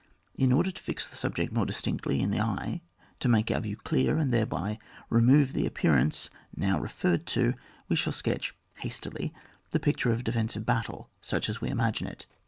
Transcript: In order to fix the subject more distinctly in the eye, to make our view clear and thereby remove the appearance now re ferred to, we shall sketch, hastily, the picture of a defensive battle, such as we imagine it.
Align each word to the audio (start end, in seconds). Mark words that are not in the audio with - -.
In 0.33 0.51
order 0.51 0.71
to 0.71 0.81
fix 0.81 1.07
the 1.07 1.15
subject 1.15 1.53
more 1.53 1.67
distinctly 1.67 2.21
in 2.21 2.31
the 2.31 2.39
eye, 2.39 2.81
to 3.19 3.29
make 3.29 3.51
our 3.51 3.59
view 3.61 3.75
clear 3.77 4.17
and 4.17 4.33
thereby 4.33 4.79
remove 5.11 5.53
the 5.53 5.67
appearance 5.67 6.31
now 6.55 6.79
re 6.79 6.89
ferred 6.89 7.25
to, 7.25 7.53
we 7.87 7.95
shall 7.95 8.11
sketch, 8.11 8.55
hastily, 8.77 9.31
the 9.69 9.79
picture 9.79 10.11
of 10.11 10.21
a 10.21 10.23
defensive 10.23 10.65
battle, 10.65 11.11
such 11.21 11.49
as 11.49 11.61
we 11.61 11.69
imagine 11.69 12.07
it. 12.07 12.25